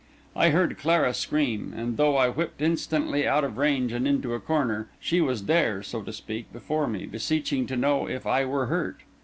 [0.35, 4.39] I heard Clara scream; and though I whipped instantly out of range and into a
[4.39, 8.65] corner, she was there, so to speak, before me, beseeching to know if I were
[8.65, 9.01] hurt.